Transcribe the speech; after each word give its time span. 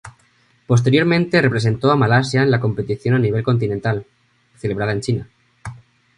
Posteriormente 0.65 1.43
representó 1.43 1.91
a 1.91 1.95
Malasia 1.95 2.41
en 2.41 2.49
la 2.49 2.59
competición 2.59 3.13
a 3.13 3.19
nivel 3.19 3.43
continental, 3.43 4.03
celebrada 4.57 4.93
en 4.93 5.01
China. 5.01 5.29